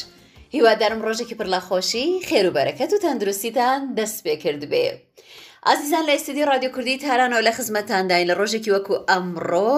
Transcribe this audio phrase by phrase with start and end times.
[0.54, 4.86] هیوادارم ڕۆژێکی پرلاخۆشی خێروبەرەکەت و تەندروستیتان دەست پێ کردبێ.
[5.66, 9.72] ئازیزان لە ئێستدی رادیو کوردی تارانەوە لە خزمەتانداین لە ڕۆژێکی وەکو ئەمڕۆ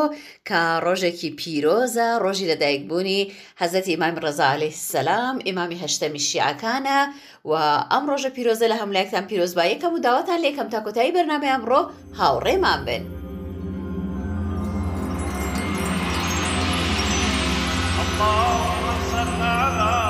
[0.49, 3.21] کە ڕۆژێکی پیرۆزە ڕۆژی لەدایکبوونی
[3.61, 7.01] حەزەتی ئیمامی ڕزاالی سەسلام ئیمامی هەشتەمی شیعکانە
[7.51, 7.53] و
[7.93, 11.81] ئەم ڕۆژە پیرۆزە لە هەملایەکتان پیرۆزبا یەکەم و داواتان لێکەم تا کۆتایی بەرنامە ئەمڕۆ
[12.19, 13.03] هاوڕێمان بن.
[18.01, 20.04] اللهم صل على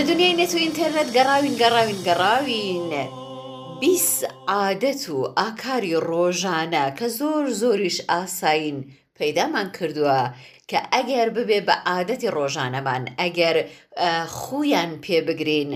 [0.00, 2.84] لە دنیای نێت و ئینتەرنێت گەڕاوین گەڕاوین گەڕاوین
[3.82, 4.10] بیس
[4.54, 8.78] عادەت و ئاکاری ڕۆژانە کە زۆر زۆریش ئاساین
[9.18, 10.20] پەیدامان کردووە
[10.70, 13.56] کە ئەگەر ببێ بە عادەتی ڕۆژانەمان ئەگەر
[14.38, 15.70] خویان پێبگرین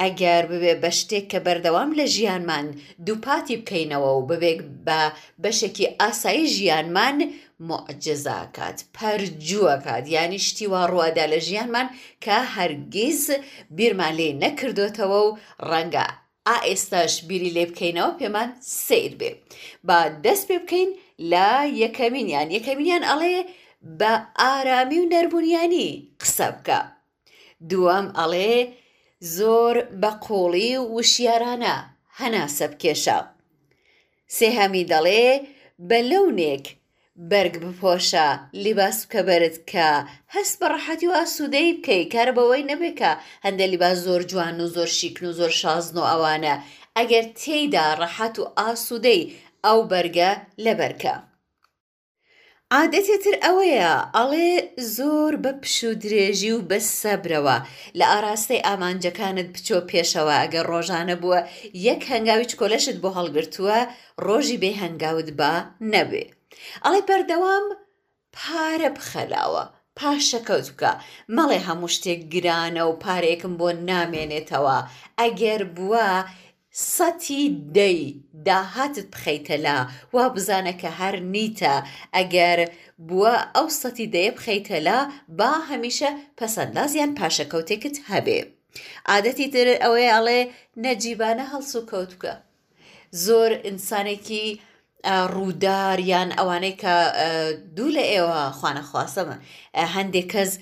[0.00, 2.66] ئەگەر ببێ بە شتێک کە بەردەوام لە ژیانمان
[3.06, 4.52] دووپاتی بکەینەوە و ببێ
[4.86, 5.00] بە
[5.42, 7.18] بەشێکی ئاسایی ژیانمان
[7.68, 11.88] معجززاکات پەرجووەکات ینی شتی وا ڕوادا لە ژیانمان
[12.24, 13.22] کە هەرگیز
[13.76, 15.36] بیرمان لێ نەکردوێتەوە و
[15.70, 16.06] ڕەنگە
[16.48, 18.48] ئائێستاش بیری لێ بکەینەوە پێمان
[18.84, 19.30] سیر بێ
[19.88, 20.90] با دەست پێ بکەین
[21.32, 21.48] لە
[21.82, 23.38] یەکەمینیان یەکەمینیان ئەڵێ
[24.00, 26.80] بە ئارامی و نەربوونیانی قسە بکە
[27.70, 28.54] دووەم ئەڵێ
[29.36, 31.74] زۆر بە قۆڵی و وشیارانە
[32.18, 33.18] هەناسە بکێشە
[34.38, 35.26] سێهەمی دەڵێ
[35.88, 36.66] بە لەونێک
[37.30, 38.26] بەرگ بپۆشە
[38.64, 39.88] لیباس بکە بەرت کە
[40.34, 43.12] هەست بە ڕەحەتی و ئاسوودەی بکەی کار بەوەی نەبێکە
[43.46, 46.54] هەندە لیباس زۆر جوان و زۆر شیکن و زۆر شازن و ئەوانە
[46.98, 49.22] ئەگەر تێیدا ڕەحەت و ئاسوودەی
[49.66, 50.30] ئەو بەرگە
[50.64, 51.14] لەبەرکە.
[52.74, 54.48] عادەتێتر ئەوەیە ئەڵێ
[54.96, 57.56] زۆر بە پش و درێژی و بە سەبرەوە
[57.98, 61.40] لە ئاراستەی ئامانجەکانت بچۆ پێشەوە ئەگەر ڕۆژانە بووە
[61.88, 63.78] یەک هەنگاوی کۆلەشت بۆ هەڵگرتووە
[64.26, 65.52] ڕۆژی بێ هەنگاوت بە
[65.94, 66.26] نەبێ.
[66.84, 67.64] ئەڵێ بەردەوام
[68.36, 69.64] پارە بخەلاوە
[69.98, 70.92] پاشەکەوت بکە
[71.36, 74.78] مەڵێ هەموو شتێک گرانە و پارێکم بۆ نامێنێتەوە
[75.20, 76.08] ئەگەر بووە
[76.96, 77.44] سەتی
[77.76, 78.00] دەی
[78.46, 79.78] داهاتت بخەیتەلا
[80.14, 81.74] وا بزانە کە هەر نیتە
[82.16, 82.58] ئەگەر
[83.08, 84.98] بووە ئەو سەتی دەیە بخەیتەلا
[85.38, 88.40] با هەمیشە پەسەندازیان پاشەکەوتێکت هەبێ.
[89.10, 90.40] عادەتی تر ئەوەی ئەڵێ
[90.84, 92.34] نەجیبانە هەڵسو کەوت بکە.
[93.24, 94.46] زۆر ئینسانێکی
[95.34, 96.94] ڕووداریان ئەوانەی کە
[97.76, 99.36] دوو لە ئێوە خوانەخواسەمە
[99.94, 100.52] هەندێک کەس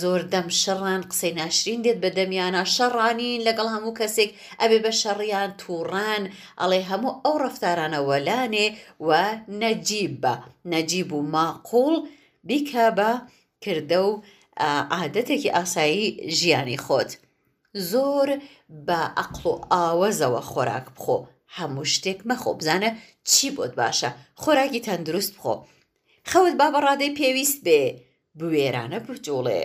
[0.00, 5.50] زۆر دەم شەڕان قسەی ناشرین دێت بە دەمیانە شەڕانین لەگەڵ هەموو کەسێک ئەبێ بە شەڕیان
[5.60, 6.22] تووڕان
[6.60, 8.66] ئەڵێ هەموو ئەو ڕفتارانە وەلانێ
[9.06, 9.08] و
[9.62, 10.34] نەجیب بە
[10.72, 11.94] نەجیب و ماقۆڵ
[12.48, 13.10] بیکە بە
[13.64, 14.12] کردە و
[14.94, 16.04] عادەتێکی ئاسایی
[16.38, 17.10] ژیانی خۆت.
[17.90, 18.28] زۆر
[18.86, 21.18] بە ئەقل و ئاوەزەوە خۆراک بخۆ
[21.58, 22.90] هەموو شتێک مەخۆ بزانە
[23.32, 24.10] چی بۆت باشە
[24.42, 25.54] خۆراکی تەندروست بخۆ
[26.30, 27.82] خەوت با بەڕادەی پێویست بێ
[28.38, 29.62] بوێرانە بجوڵێ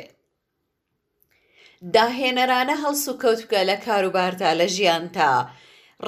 [1.95, 5.33] داهێنەرانە هەڵس و کەوتکە لە کاروبارتا لە ژیانتا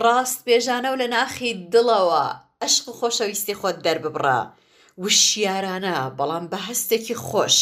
[0.03, 2.25] ڕاست بێژانە و لە ناخی دڵەوە
[2.61, 4.40] ئەشق و خۆشەویستی خۆت دەرببڕە
[5.03, 7.58] وشیارانە بەڵام بە هەستێکی خۆش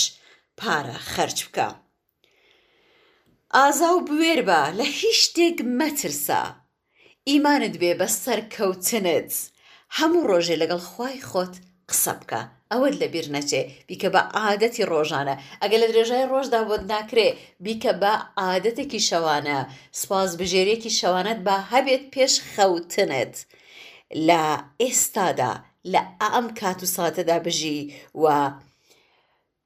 [0.59, 1.69] پارە خەرج بکە
[3.55, 6.43] ئازا و بوێر بە لە هیچ شتێک مەترسە
[7.31, 9.31] ئیمانت بێ بە سەر کەوتنت
[9.97, 11.53] هەموو ڕۆژێ لەگەڵ خی خۆت
[11.89, 12.41] قسە بکە
[12.71, 17.29] ئەوت لەبیر نەچێ بیکە بە عادەتی ڕۆژانە ئەگە لە درێژای ڕۆژدا بۆت ناکرێ
[17.65, 18.13] بیکە بە
[18.43, 19.57] عادەتێکی شەوانە
[20.01, 23.35] سپاس بژێریەکی شەوانت بە هەبێت پێش خەوتنت
[24.27, 24.43] لە
[24.83, 25.53] ئێستادا
[25.93, 26.01] لە
[26.33, 27.79] ئەم کات و ساتەدا بژی
[28.21, 28.23] و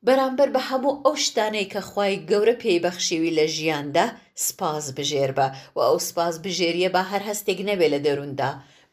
[0.07, 4.05] بەرامبەر بە هەموو ئەو شتانەی کە خی گەورە پێیبەخشیوی لە ژیاندا
[4.47, 8.51] سپاس بژێر بە و ئەو سپاس بژێریە با هەر هەستێک نەبێ لە دەروندا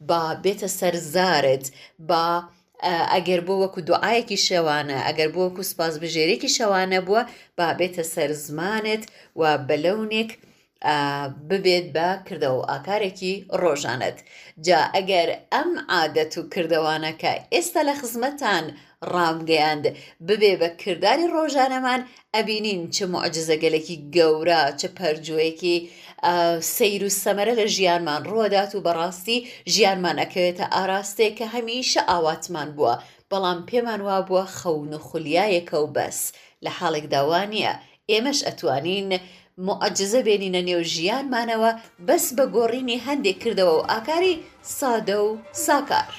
[0.08, 1.64] با بێتە سەرزارت
[2.08, 2.24] با
[3.12, 7.22] ئەگەر بۆ وەکو دوعاەکی شەوانە ئەگەر بۆ وەکو سپاس بژێرێکی شەوانە بووە
[7.58, 9.02] با بێتە سەر زمانت
[9.40, 10.30] و بەلەونێک
[11.48, 14.18] ببێت بە کردەوە ئاکارێکی ڕۆژانت
[14.66, 18.66] جا ئەگەر ئەم عادەت و کردەوانەکە ئێستا لە خزمەتان
[19.14, 19.84] ڕامگەیاند
[20.28, 22.00] ببێ بە کردداری ڕۆژانەمان
[22.34, 25.76] ئەبینین چه معجززەگەلێکی گەورە چه پەررجەیەکی
[26.76, 29.38] سیر و سەمەرە لە ژیانمان ڕوادات و بەڕاستی
[29.74, 32.94] ژیانمان ئەکەوێتە ئاراستەیە کە هەمیشە ئاواتمان بووە
[33.30, 36.18] بەڵام پێمان وا بووە خەون و خولیایەکە و بەس
[36.64, 37.72] لە حاڵێک داوانە
[38.10, 39.10] ئێمەش ئەتوانین
[39.66, 41.70] معجززە بێنینە نێو ژیانمانەوە
[42.08, 44.34] بەس بە گۆڕینی هەندێک کردەوە و ئاکاری
[44.78, 45.30] سادە و
[45.64, 46.12] ساکار.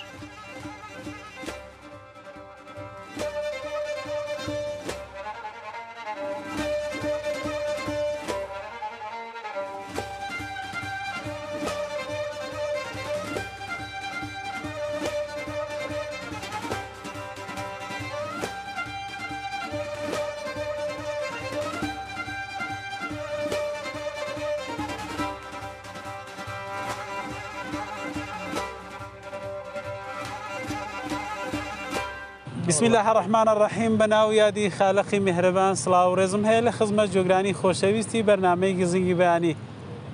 [32.70, 38.26] بسم لە هەڕحمانە ڕەحیم بەناو یادی خالەقی میهرەبان سلااو ڕێزم هەیە لە خزمە جۆگرانی خۆشەویستی
[38.28, 39.54] بەرنمەی گزنگی بەیانی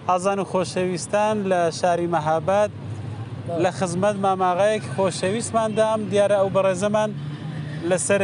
[0.09, 2.71] ئازان و خۆشەویستان لە شاری مەهاباد
[3.63, 7.09] لە خزمەت ماماغایەک خۆشەویستماندام دیارە ئەو بەڕێزەمان
[7.89, 8.21] لەسەر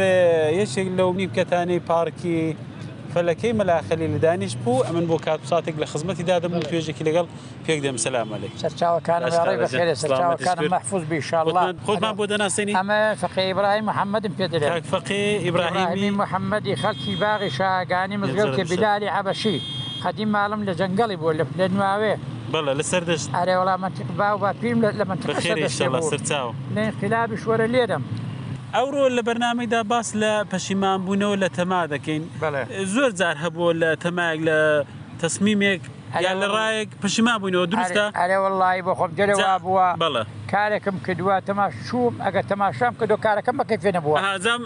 [0.60, 2.42] یەکێک لەونی بکەتانی پارکی
[3.16, 7.26] فەلەکەی مەلاخەلی لە دانیش بوو ئەمن بۆ کات ساتێک لە خزمەتی دادەم و توێژێکی لەگەڵ
[7.66, 9.20] پێک دێم سەلامەلی سەرچاوەکان
[10.76, 11.44] محفوظ بیشاڵ
[11.86, 18.16] خۆتمان بۆ دەناسێنی ئەمە فقی ئبراهیم محەممەدم پێ دەێت فقی ئبراهیمی محەممەدی خەلکی باغی شاگانی
[18.22, 19.56] مزگەڵ کە بیلالی عبەشی
[20.04, 22.14] خەدی ماڵم لە جەنگەڵی بوو لە پلە نوواوێ
[22.52, 25.38] بەڵە لەسەر دەست ئارێ وڵام منتیق با و با پێم لە منتیق
[25.80, 25.98] سەر
[26.28, 28.04] چاو لە انقلابی شوەرە لێرم
[28.76, 32.22] ئەوڕۆ لە بەرنمەیدا باس لە پەشیمانبوونەوە لە تەما دەکەین
[32.94, 34.58] زۆر جار هەبووە لە تەماک لە
[35.20, 35.82] تەسمیمێک
[36.26, 40.22] یا لە ڕایەک پشیما بووینەوە درستە ئەرێوەڵی بۆ خۆم جەرەوە بووە بڵە
[40.52, 44.16] کارێکم کردووە تەما شوم ئەگە تەماشام کە دۆ کارەکەم بەکە فێنە بووە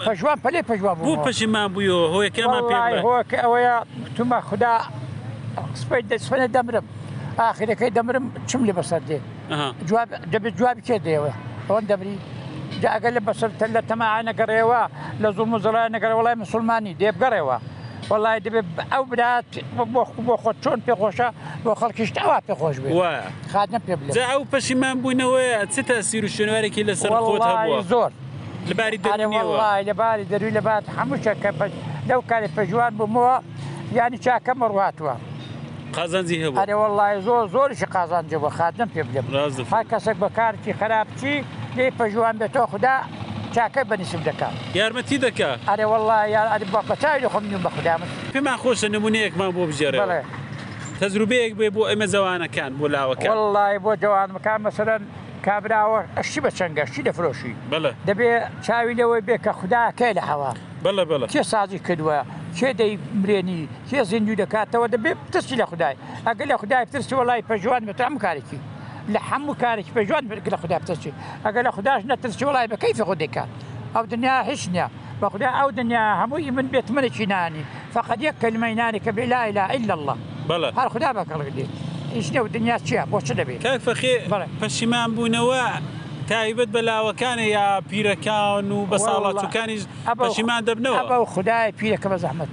[0.09, 3.77] پەژوان پلێ پەژوا بوو پەشیمان بوویەوە هۆیەکەمان پێ ئەوەیە
[4.17, 4.73] تومە خوددا
[5.81, 6.87] سپی دەسفەنە دەمرم
[7.41, 9.19] ئاخیرەکەی دەمرم چم لێ بەسەر دێ
[9.89, 11.33] جواب دەبێت جواب کێ دێوە
[11.69, 12.17] ئەوەن دەبری
[12.83, 14.81] جاگە لە بەسەر لە تەماع نەگەڕێەوە
[15.23, 17.57] لە زوڵ مزرای نەگەر وڵای مسلمانی دێبگەڕێەوە
[18.11, 19.85] وڵای دەبێت ئەو برات بۆ
[20.27, 21.29] بۆ خۆت چۆن پێخۆشە
[21.65, 22.91] بۆ خەڵکیشتاوا پێخۆش بێ
[23.53, 23.93] خاتە پێ
[24.33, 27.11] ئەو پەشیمان بوونەوەە چ تا سیر و شوێنوارێکی لەسەر
[27.93, 28.11] زۆر
[28.71, 29.29] لەباری
[29.89, 31.51] لەباری دەروی لەبات هەمووچە کە
[32.09, 33.37] لەو کاری پەژوان بمەوە
[33.97, 35.15] ینی چاکەمە ڕاتوە.
[35.97, 39.23] قازانجی هەبوو ئەرێ وڵی زۆر زۆریشی قازانجە بە خاتم پێ بێ
[39.91, 41.35] کەسێک بە کارتی خراپچی
[41.79, 42.95] لێ پەژوان بێتۆ خوددا
[43.55, 49.63] چاکە بەنیسم دەکات یارمەتی دەکە ئەرێوەڵا یاری بەچای خۆم بە خوددامن پێمان خۆشە نمونەیەکمان بۆ
[49.71, 49.99] بژێرە
[51.01, 55.03] تەزروبەیەک بێ بۆ ئەمە زەوانەکان بۆ لاوەکە وڵی بۆ جوانمەکان مەسەرەن
[55.47, 57.53] کابراوە ئەشی بە چەنگەشتی دەفرۆشی
[58.09, 58.31] دەبێ
[58.67, 60.51] چاوی لەوەی بێ کە خودداکەی لە هەوا
[60.85, 62.21] بڵە بڵە کێ سازی کردووە
[62.59, 65.95] کێ دەی مرێنی کێ زیندوی دەکاتەوە دەبێ ترسی لە خدای
[66.27, 68.61] ئەگە لە خدای ترسی وڵی پەژوان بە تام کارێکی
[69.15, 71.13] لە هەموو کارێک پێژوان برگ لە خوددا بتەچی
[71.45, 73.45] ئەگەر لە خودداش نەتەچی وڵای بە کەیف خودێکە
[73.95, 74.87] ئەو دنیا هیچ نیە
[75.23, 79.65] بە خوددا ئەو دنیا هەمووی من بێت منێکی نانی فقط یەک کەلمەینانی کە بلا لا
[79.77, 80.17] إلا الله
[80.49, 81.67] بەڵە هەر خوددا بەکەڵ دی
[82.15, 84.15] هیچ و دنیا چیە بۆچ دەبێت کاک فەخێ
[84.63, 85.69] پەشیمان بوونەوە.
[86.31, 89.79] تایبەت بەلاوەکانە یا پیرەکان و بە ساڵاتەکانی
[90.23, 92.53] پەشیمان دەبنەوە ئەو خدای پیرەکە بە زەحمت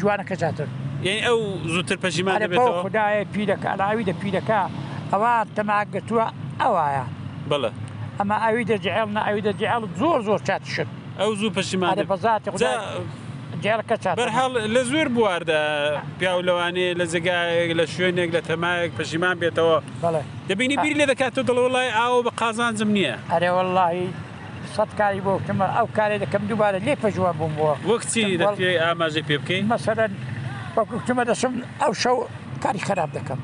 [0.00, 0.68] جوانەکە جاتر
[1.02, 1.38] یعنی ئەو
[1.72, 2.36] زووتر پەشیمان
[2.84, 4.60] خدای پیرەکە ئاوی دە پیرەکە
[5.12, 6.26] ئەوە تەماگەتووە
[6.62, 7.04] ئەوایە
[7.50, 7.70] بڵە
[8.18, 10.88] ئەمە ئەوی دەجیعڵ نە ئەوی دەجیعڵ زۆر زۆر چاتشت
[11.20, 12.72] ئەو زوو پەشیمانە بەزاتی خدا
[13.62, 15.60] جێڵکە بەرحاڵ لە زۆر بواردە
[16.18, 19.78] پیاولەوانی لە جگایەک لە شوێنێک لە تەمایەک پەشیمان بێتەوە
[20.48, 24.04] دەبینی بیر لێ دەکاتەوە دڵوڵای ئاوە بە قازانزم نییە ئەرێوەلهی
[24.74, 28.22] سەد کاری بۆ کەمە ئەو کارێ دەکەم دووبارە لێ پەژوە بووم بووە وەکچی
[28.84, 30.12] ئاماژی پێ بکەین مەسەرەن
[30.76, 32.16] وەکوکتمە دەسم ئەو شەو
[32.64, 33.40] کاری خراپ دەکەم.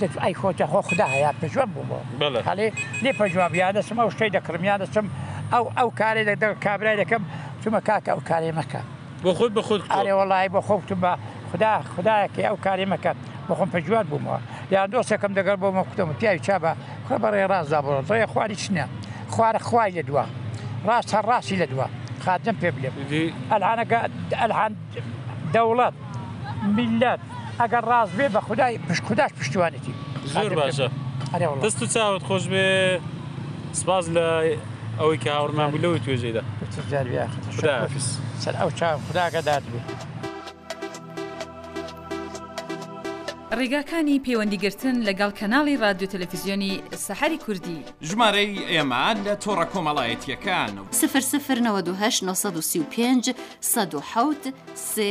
[0.00, 2.68] ئەی خۆتە خۆ خدا هەیە پێشوە بوومەوە هەڵێ
[3.02, 5.06] لێ پەژوابیانەسم ئەو شتەی دەکڕمیانەسم
[5.52, 7.22] ئەو ئەو کارێ دەدە کابرای دەکەم
[7.62, 8.82] چمە کاکە ئەو کارێ مەکە
[9.24, 11.12] بۆ خۆت بە خۆت ئارێ وڵی بۆ خۆتم بە
[11.50, 13.12] خدا خدایەکی ئەو کارێ مەکە
[13.48, 14.40] بەخۆم پەجوات بوومەوە
[14.72, 16.72] یان دۆستەکەم دەگەر بۆ مە کوتم پیاوی چا بە
[17.06, 18.84] خۆ بەڕێ ڕازدا بڕۆ ڕێ خواری چنە
[19.32, 20.24] خوارە خوای لە دووە
[20.88, 21.86] ڕاست هەر ڕاستی لە دووە
[22.24, 22.88] خاتم پێ بێ
[23.52, 23.98] ئەلعانەکە
[24.42, 24.72] ئەلحان
[25.54, 25.94] دەوڵەت
[26.76, 27.20] میلەت
[27.60, 29.92] ئەگەر ڕاست بێ بە خدای پشت خودداش پشتیوانێتی
[30.34, 30.88] زۆر باشە
[31.64, 32.68] دەست و چاوت خۆش بێ
[33.80, 34.26] سپاز لە
[35.00, 36.42] ئەوەی کە هاوڕمان بلەوە توێژێدا
[38.44, 39.90] سەر ئەو چاو خداگە داد بێت.
[43.58, 46.72] ڕێگاکانی پەیوەندیگرتن لەگەڵ کەناڵی رادیو تەلەڤیزیۆنی
[47.06, 47.78] سەحری کوردی
[48.08, 54.54] ژمارەی ئێمان لە تۆڕە کۆمەڵایەتیەکان سفر سفر 1995 1970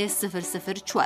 [0.07, 1.05] سفر سفر 4.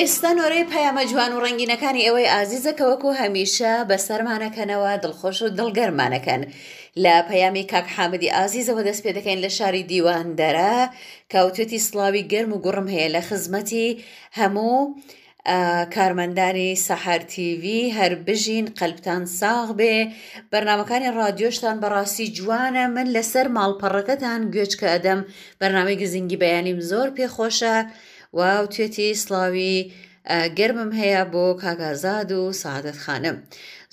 [0.00, 6.42] ئێستا نۆرەی پەیامە جوان و ڕنگینەکانی ئەوەی ئازیزەکەوەکو هەمیشە بەسەرمانەکەنەوە دڵخۆش و دڵگەرمانەکەن
[7.04, 10.74] لە پەیامی کاک حامدی ئازیزەوە دەست پێ دەکەین لە شاری دیواندەرە
[11.32, 13.88] کەوتێتی سلاوی گرم و گوڕم هەیە لە خزمەتی
[14.38, 14.78] هەموو
[15.94, 19.96] کارمەندانی سەحرتیوی هەر بژین قەلبتان ساغ بێ
[20.52, 25.20] بەرنمەکانی رادیۆشتان بەڕاستی جوانە من لەسەر ماڵپەڕەکەتان گوێچ کە ئەدەم
[25.60, 27.76] بەرنامەی گزینگی بەیانیم زۆر پێخۆشە.
[28.36, 28.40] و
[28.74, 29.76] توێتی سلاوی
[30.58, 33.36] گرمم هەیە بۆ کاگازاد و سعادت خانم.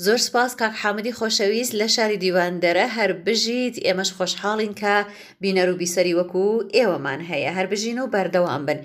[0.06, 4.94] زۆر سپاس کاک حامدی خۆشەویست لە شاری دیواندەرە هەر بژیت ئێمەش خۆشحاڵین کە
[5.42, 8.80] بینەر و بیسەری وەکو ئێوەمان هەیە هەر بژین و بەردەوام بن.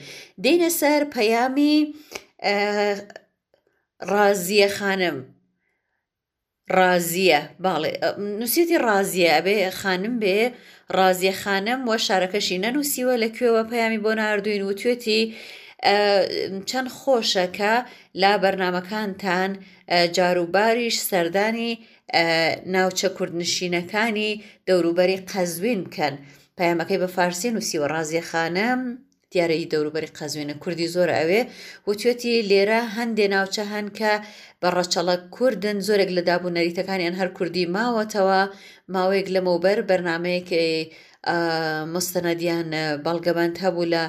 [0.45, 1.79] دێنە سەر پەیامی
[4.11, 5.19] ڕازیە خانم.
[6.79, 7.93] ڕازیە باڵێ
[8.41, 10.39] نووسێتی ڕازیە ئەبێ خانم بێ
[10.97, 15.23] ڕازیە خانم وە شارەکەشی نەنووسیوە لەکوێوە پەیامی بۆ ناردوین وتوێتی
[16.71, 17.75] چەند خۆشەکە
[18.21, 19.51] لا بەرنمەکانتان
[20.17, 21.71] جاروباریش سەردانی
[22.75, 24.33] ناوچە کوردنشینەکانی
[24.69, 26.15] دەوروبەری قەزوین بکەن
[26.59, 28.81] پەیامەکەی بە فارسی نووسیوە ڕازیە خانم.
[29.35, 31.43] دیارەی دەوروبەری قەزوێنە کوردی زۆر ئەوێ
[31.89, 34.13] وتوێتی لێرە هەندێ ناوچە هەن کە
[34.63, 38.41] بە ڕەچەڵە کوردن زۆرێک لە دابوو نەریتەکانیان هەر کوردی ماوەتەوە
[38.95, 40.67] ماوەیەک لەمەوبەر بەرنمەیەکی
[41.95, 42.69] مستەنەدیان
[43.05, 44.03] بەڵگەبند هەبوو لە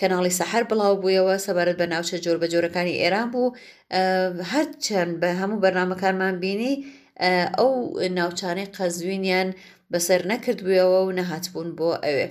[0.00, 3.54] کەناڵی سەحر بڵاو بوویەوە سەبارەت بە ناوچە جۆر بە جۆرەکانی ئێران بوو
[4.52, 6.74] هەرچەند بە هەموو بەرنمەکانمان بینی
[7.58, 7.72] ئەو
[8.18, 9.48] ناوچانەی قەزوینیان
[9.92, 12.26] بەسەر نەکردبوویەوە و نەهاتبوون بۆ ئەوێ.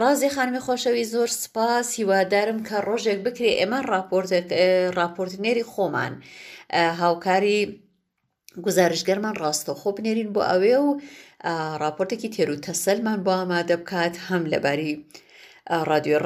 [0.00, 3.80] ڕازی خانمی خۆشەوی زۆر سپاس هیوادارم کە ڕۆژێک بکرێ ئێمە
[5.00, 6.12] راپۆرتنێری خۆمان
[7.02, 7.58] هاوکاری
[8.66, 10.88] گزارشگەرمان ڕاستەخۆ بنێرین بۆ ئەوێ و
[11.82, 14.92] راپۆرتێکی تێر و تەسەلمان بۆ ئامادە بکات هەم لەباری
[15.90, 16.16] رادیۆ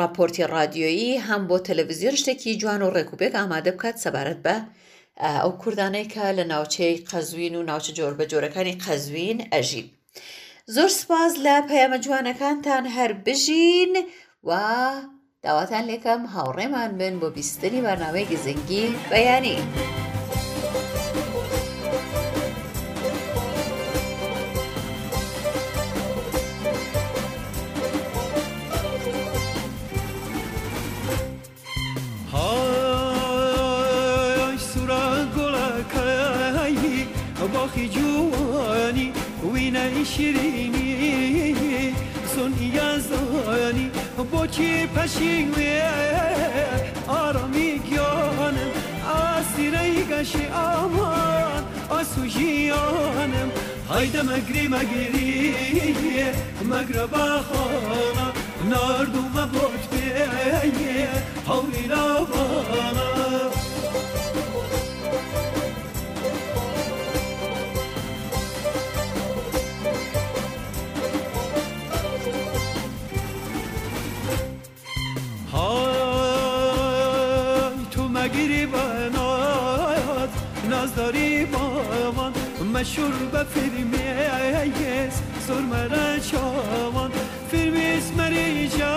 [0.00, 4.56] راپۆرتی رادیۆیی هەم بۆ تەلەڤزیۆر شتێکی جوان و ڕێکوبێک ئامادە بکات سەبارەت بە
[5.44, 9.88] ئەو کوردانەی کە لە ناوچەی قەزوین و ناوچە جۆر بە جۆرەکانی قەزوین ئەژین.
[10.74, 13.92] زۆر سپاس لە پەیامە جوانەکانتان هەر بژین
[14.48, 14.50] و
[15.42, 19.58] داواتان لێکم هاوڕێمان بن بۆ بیستنی بەرنامەی گزنگی بەیانی.
[37.54, 38.05] باخی جو
[39.76, 41.94] نەی شیرینی
[42.34, 43.88] سنیا زانی
[44.32, 45.80] بۆچی پەشین وێ
[47.12, 48.70] ئارامی گیانم
[49.10, 53.50] ئاسیرەی گەشی ئامان ئاسوژیانم
[53.92, 55.94] هەیدە مەگری مەگیری
[56.70, 58.28] مەگرە باخۆمە
[58.70, 59.64] نردومە بۆ
[82.96, 84.08] شوربه فرمی
[84.64, 87.10] ایس سرمره چوان
[87.52, 88.94] فرمیس مری جا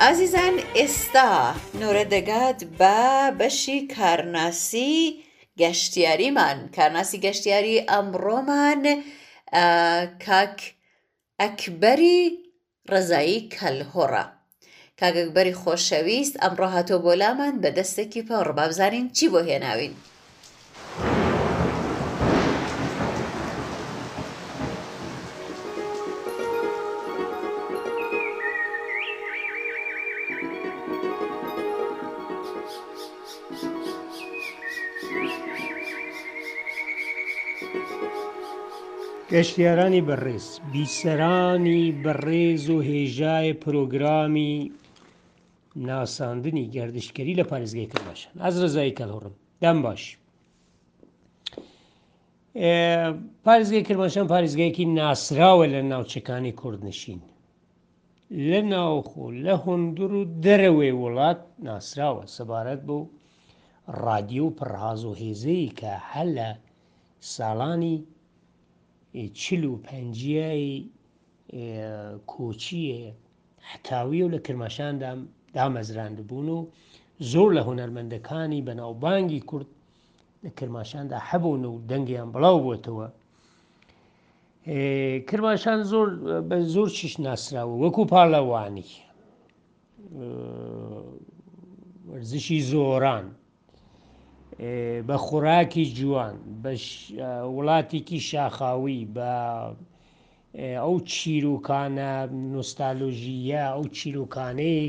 [0.00, 1.28] ئازیزان ئێستا
[1.80, 2.98] نۆرە دەگات بە
[3.40, 5.16] بەشی کارناسی
[5.60, 8.82] گەشتیاریمان کارناسی گەشتیاری ئەمڕۆمان
[10.26, 10.56] کاک
[11.40, 12.20] ئەکبەری
[12.90, 14.24] ڕزایی کەلهۆڕە
[15.00, 19.94] کاگەکبەری خۆشەویست ئەمڕۆ هاتۆ بۆلامان بەدەستێکی پەڕ بابزانین چی بۆ هێناوین.
[39.36, 44.54] گەشتیارانی بەڕێز بیسەرانی بەڕێز و هێژای پرۆگرامی
[45.88, 50.02] ناساندنی گردشکاری لە پارێزگای کە باشن ئەز ڕزایی کەڵڕم دەم باش
[53.46, 57.20] پارێزگای کرماشان پارێزگایکی ناسراوە لە ناوچەکانی کوردنشین
[58.50, 62.98] لە ناوخۆ لە هندر و دەرەوەی وڵات ناسراوە سەبارەت بۆ
[64.02, 66.48] ڕادیو و پڕاز و هێزەی کە هەل لە
[67.34, 67.98] ساڵانی
[69.34, 70.90] چل و پەنجایی
[72.26, 73.12] کۆچیە
[73.70, 75.18] حتاوی و لە کرماشاندام
[75.54, 76.58] دامەزراند بوون و
[77.20, 79.66] زۆر لە هوەرمەندەکانی بەناوبانگی کورد
[80.44, 83.08] لە کرماشاندا هەبوون و دەنگیان بڵاو بووتەوە
[85.30, 86.08] کرماشان زۆر
[86.48, 88.88] بە زۆر چش ناسراوە وەکو پاڵەوانی
[92.10, 93.26] وەرزشی زۆران
[95.08, 96.70] بە خوراکی جوان بە
[97.56, 99.32] وڵاتێکی شاخاوی بە
[100.84, 102.10] ئەو چیرروکانە
[102.54, 104.82] نوستالۆژیە ئەو چیرروکانەی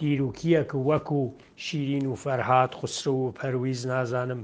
[0.00, 1.22] دیروکیەک وەکو
[1.64, 4.42] شیرین و فەرهاات خسر و پەرویز نازانم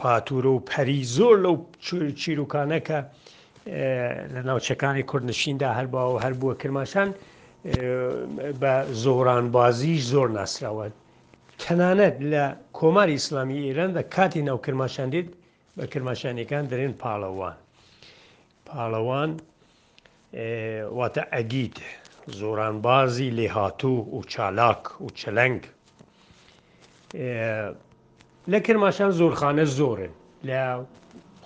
[0.00, 1.56] پاتورە و پەری زۆر لەو
[2.22, 2.98] چیرروکانەکە
[4.34, 7.08] لە ناوچەکانی کوردنشیندا هەر باوە هەر بووە کرماشان
[8.62, 8.74] بە
[9.04, 10.86] زۆرانبازیش زۆر ناسراوە
[11.64, 12.44] تەنانەت لە
[12.78, 15.28] کۆماری ئیسلامی ئێراندا کاتی ناو کرماشاندێت
[15.78, 17.56] بە کرماشانەکان دەرێن پاڵەوان
[18.68, 19.30] پاڵەوان
[20.98, 21.76] واتە ئەگیت
[22.38, 25.60] زۆرانبازی لێهاتوو و چالاک و چلەنگ
[28.52, 30.12] لە کرماشان زۆرخانە زۆرن
[30.48, 30.60] لە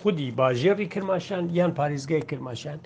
[0.01, 2.79] خودی باژێڕی کرماشان یان پارێزگای کرماشان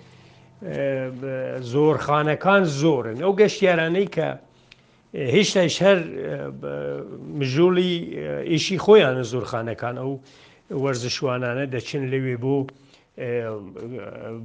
[0.65, 4.29] زۆرخانەکان زۆرن ئەو گەشتیارانەی کە
[5.37, 5.99] هێشتا هەر
[7.39, 7.93] مژوڵی
[8.51, 10.13] ئیشی خۆیانە زۆرخانەکان ئەو
[10.83, 12.57] وەرزشوانانە دەچن لەوێ بۆ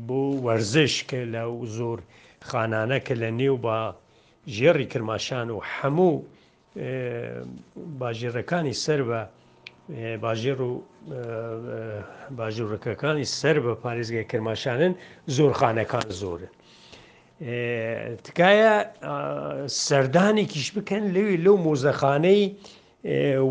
[0.07, 1.43] بۆ وەرزش کە لە
[1.77, 1.99] زۆر
[2.49, 3.77] خانانە کە لە نێو بە
[4.55, 6.15] ژێڕی کرماشان و هەموو
[7.99, 9.21] باژێڕەکانی سەر بە
[10.23, 10.71] باژێر و
[12.37, 14.93] باژوڕەکەەکانی سەر بە پارێزگای کرماشانن
[15.35, 16.51] زۆرخانەکان زۆرن.
[18.25, 18.75] تکایە
[19.87, 22.43] سەردانێکیش بکەن لەوێ لەو مۆزەخانەی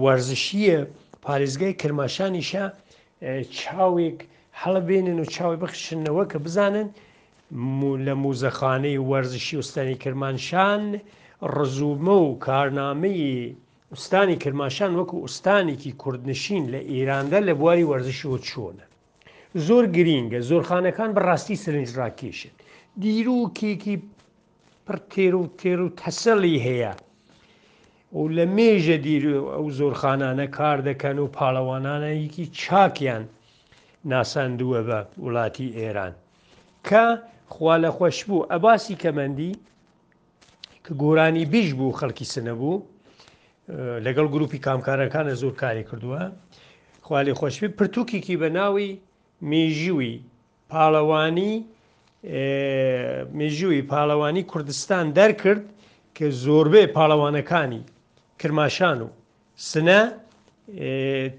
[0.05, 0.79] وەرزشیە
[1.25, 2.65] پارێزگای کرماشانیشە
[3.59, 4.19] چاوێک
[4.61, 6.89] هەڵبێنن و چاوی بخشنەوە کە بزانن
[8.07, 10.83] لە مۆزەخانەی وەرزشی وستانی کرمانشان
[11.55, 13.55] ڕزومە و کارنامەی
[13.95, 18.85] ئوستانی کرماشان وەکو ئوستانێکی کوردنشین لە ئێراندا لە بواری وەرزشەوە چۆنە
[19.67, 22.53] زۆر گرینگە زۆرخانەکان بەڕاستی سرنجڕاکێشن
[23.03, 23.97] دیرروکێکی
[24.87, 26.93] پر تێر و تێر و تەسەڵی هەیە
[28.19, 29.25] و لە مێژە دیر
[29.55, 33.25] ئەو زۆرخانانە کار دەکەن و پاڵەوانانەیەکی چاکیان
[34.13, 36.13] ناساندووە بە وڵاتی ئێران
[36.89, 37.05] کە
[37.53, 39.53] خوا لە خۆش بوو ئەباسی کەمەندی
[40.85, 42.77] کە گۆرانی بیش بوو خەڵکی سنە بوو
[44.07, 46.23] لەگەڵ گروپی کامکارەکانە زۆر کاری کردووە
[47.03, 48.91] خوالی خۆشوی پرتوکێکی بە ناوی
[49.51, 50.15] مێژیوی
[50.71, 51.55] پاڵەوانی
[53.39, 55.63] مێژوی پاڵەوانی کوردستان دەرکرد
[56.17, 57.83] کە زۆربەی پاڵەوانەکانی
[58.41, 59.09] کرماشان و
[59.71, 60.01] سنە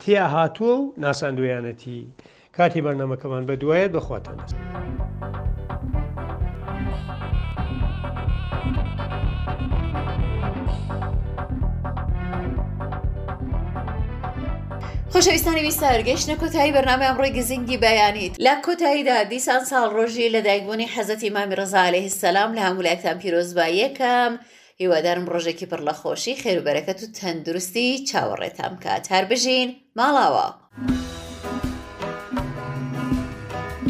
[0.02, 2.00] تیا هاتووە و ناساندویانەتی
[2.58, 4.38] کاتی بەرنەمەکەمان بە دوایەت بەخواتان.
[15.22, 20.88] خۆشەویستانی ویستار گەشتە کۆتایی بەنامەیان ڕۆی گزینگی بەیانیت لە کۆتاییدا دیسان ساڵ ڕۆژی لە دایکبوونی
[20.96, 24.32] حەزەتی مامی ڕزالێ هیسسەلام لە هەمولایەکتان پیرۆزبا یەکەم.
[24.82, 30.48] هیوادارم ڕۆژێکی پڕ لە خۆشی خێربەرەکەت و تەندروستی چاوەڕێتام کات هەر بژین ماڵاوە.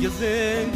[0.04, 0.76] گزنگ